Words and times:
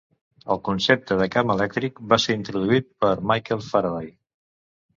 El 0.53 0.59
concepte 0.69 1.17
de 1.19 1.27
camp 1.35 1.53
elèctric 1.57 2.01
va 2.15 2.19
ser 2.25 2.39
introduït 2.39 2.89
per 3.05 3.13
Michael 3.35 3.65
Faraday. 3.69 4.13